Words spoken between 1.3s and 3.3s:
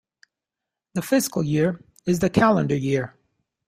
year is the Calendar year.